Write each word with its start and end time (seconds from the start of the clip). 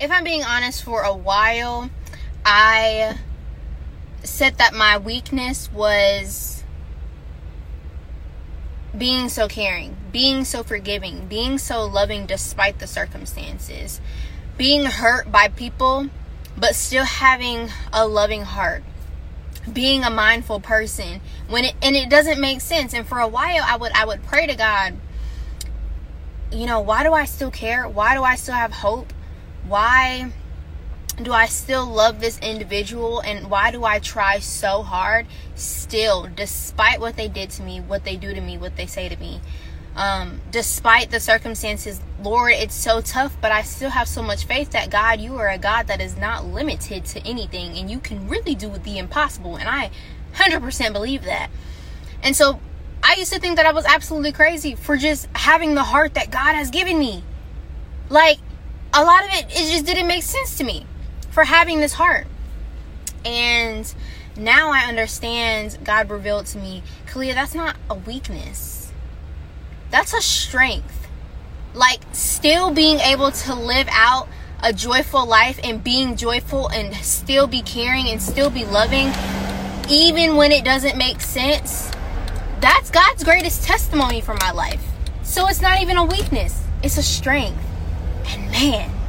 if 0.00 0.10
I'm 0.10 0.24
being 0.24 0.42
honest, 0.42 0.82
for 0.82 1.02
a 1.02 1.14
while, 1.14 1.90
I 2.44 3.18
said 4.24 4.56
that 4.56 4.72
my 4.72 4.96
weakness 4.96 5.70
was 5.72 6.64
being 8.96 9.28
so 9.28 9.46
caring, 9.46 9.96
being 10.10 10.44
so 10.44 10.62
forgiving, 10.62 11.26
being 11.26 11.58
so 11.58 11.84
loving 11.84 12.26
despite 12.26 12.78
the 12.78 12.86
circumstances, 12.86 14.00
being 14.56 14.86
hurt 14.86 15.30
by 15.30 15.48
people, 15.48 16.08
but 16.56 16.74
still 16.74 17.04
having 17.04 17.68
a 17.92 18.06
loving 18.06 18.42
heart, 18.42 18.82
being 19.70 20.02
a 20.02 20.10
mindful 20.10 20.60
person 20.60 21.20
when 21.48 21.64
it 21.64 21.74
and 21.82 21.94
it 21.94 22.08
doesn't 22.08 22.40
make 22.40 22.62
sense. 22.62 22.94
And 22.94 23.06
for 23.06 23.18
a 23.18 23.28
while, 23.28 23.62
I 23.64 23.76
would 23.76 23.92
I 23.92 24.06
would 24.06 24.22
pray 24.24 24.46
to 24.46 24.54
God, 24.54 24.96
you 26.50 26.66
know, 26.66 26.80
why 26.80 27.02
do 27.02 27.12
I 27.12 27.26
still 27.26 27.50
care? 27.50 27.86
Why 27.86 28.14
do 28.14 28.22
I 28.22 28.34
still 28.34 28.54
have 28.54 28.72
hope? 28.72 29.12
Why 29.66 30.32
do 31.22 31.32
I 31.32 31.46
still 31.46 31.86
love 31.86 32.20
this 32.20 32.38
individual 32.38 33.20
and 33.20 33.50
why 33.50 33.70
do 33.70 33.84
I 33.84 33.98
try 33.98 34.38
so 34.38 34.82
hard 34.82 35.26
still 35.54 36.28
despite 36.34 37.00
what 37.00 37.16
they 37.16 37.28
did 37.28 37.50
to 37.50 37.62
me, 37.62 37.80
what 37.80 38.04
they 38.04 38.16
do 38.16 38.34
to 38.34 38.40
me, 38.40 38.56
what 38.56 38.76
they 38.76 38.86
say 38.86 39.08
to 39.08 39.16
me? 39.16 39.40
Um, 39.96 40.40
despite 40.50 41.10
the 41.10 41.20
circumstances, 41.20 42.00
Lord, 42.22 42.52
it's 42.52 42.74
so 42.74 43.00
tough, 43.00 43.36
but 43.40 43.52
I 43.52 43.62
still 43.62 43.90
have 43.90 44.08
so 44.08 44.22
much 44.22 44.44
faith 44.44 44.70
that 44.70 44.88
God, 44.88 45.20
you 45.20 45.36
are 45.36 45.48
a 45.48 45.58
God 45.58 45.88
that 45.88 46.00
is 46.00 46.16
not 46.16 46.46
limited 46.46 47.04
to 47.06 47.26
anything 47.26 47.76
and 47.76 47.90
you 47.90 47.98
can 47.98 48.28
really 48.28 48.54
do 48.54 48.70
the 48.70 48.98
impossible. 48.98 49.56
And 49.56 49.68
I 49.68 49.90
100% 50.34 50.92
believe 50.92 51.24
that. 51.24 51.50
And 52.22 52.36
so 52.36 52.60
I 53.02 53.14
used 53.18 53.32
to 53.32 53.40
think 53.40 53.56
that 53.56 53.66
I 53.66 53.72
was 53.72 53.84
absolutely 53.84 54.32
crazy 54.32 54.74
for 54.74 54.96
just 54.96 55.28
having 55.34 55.74
the 55.74 55.84
heart 55.84 56.14
that 56.14 56.30
God 56.30 56.54
has 56.54 56.70
given 56.70 56.98
me. 56.98 57.24
Like, 58.08 58.38
a 58.92 59.04
lot 59.04 59.24
of 59.24 59.30
it, 59.32 59.46
it 59.50 59.72
just 59.72 59.86
didn't 59.86 60.06
make 60.06 60.22
sense 60.22 60.56
to 60.58 60.64
me 60.64 60.86
for 61.30 61.44
having 61.44 61.80
this 61.80 61.92
heart. 61.92 62.26
And 63.24 63.92
now 64.36 64.70
I 64.70 64.80
understand 64.80 65.78
God 65.84 66.10
revealed 66.10 66.46
to 66.46 66.58
me, 66.58 66.82
Caliyah, 67.06 67.34
that's 67.34 67.54
not 67.54 67.76
a 67.88 67.94
weakness. 67.94 68.92
That's 69.90 70.14
a 70.14 70.20
strength. 70.20 71.08
Like 71.74 72.00
still 72.12 72.72
being 72.72 72.98
able 72.98 73.30
to 73.30 73.54
live 73.54 73.88
out 73.90 74.28
a 74.62 74.72
joyful 74.72 75.26
life 75.26 75.58
and 75.62 75.82
being 75.82 76.16
joyful 76.16 76.68
and 76.68 76.94
still 76.96 77.46
be 77.46 77.62
caring 77.62 78.08
and 78.08 78.20
still 78.20 78.50
be 78.50 78.64
loving 78.64 79.12
even 79.88 80.36
when 80.36 80.52
it 80.52 80.64
doesn't 80.64 80.96
make 80.96 81.20
sense. 81.20 81.90
That's 82.60 82.90
God's 82.90 83.24
greatest 83.24 83.64
testimony 83.64 84.20
for 84.20 84.34
my 84.34 84.50
life. 84.50 84.84
So 85.22 85.48
it's 85.48 85.60
not 85.60 85.80
even 85.80 85.96
a 85.96 86.04
weakness, 86.04 86.62
it's 86.82 86.98
a 86.98 87.02
strength. 87.02 87.69
And 88.28 88.50
man, 88.50 88.99